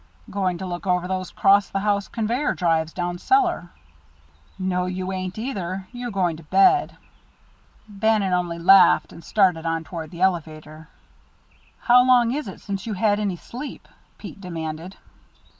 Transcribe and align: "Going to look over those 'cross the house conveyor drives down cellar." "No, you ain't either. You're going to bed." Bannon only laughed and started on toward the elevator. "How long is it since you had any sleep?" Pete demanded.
"Going 0.31 0.57
to 0.57 0.65
look 0.65 0.87
over 0.87 1.07
those 1.07 1.29
'cross 1.29 1.69
the 1.69 1.81
house 1.81 2.07
conveyor 2.07 2.55
drives 2.55 2.91
down 2.91 3.19
cellar." 3.19 3.69
"No, 4.57 4.87
you 4.87 5.13
ain't 5.13 5.37
either. 5.37 5.87
You're 5.91 6.09
going 6.09 6.37
to 6.37 6.43
bed." 6.43 6.97
Bannon 7.87 8.33
only 8.33 8.57
laughed 8.57 9.13
and 9.13 9.23
started 9.23 9.63
on 9.63 9.83
toward 9.83 10.09
the 10.09 10.21
elevator. 10.21 10.87
"How 11.81 12.03
long 12.03 12.31
is 12.33 12.47
it 12.47 12.61
since 12.61 12.87
you 12.87 12.93
had 12.95 13.19
any 13.19 13.35
sleep?" 13.35 13.87
Pete 14.17 14.41
demanded. 14.41 14.97